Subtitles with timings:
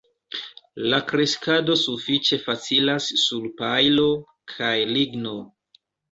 [0.91, 4.05] La kreskado sufiĉe facilas sur pajlo
[4.55, 5.35] kaj ligno.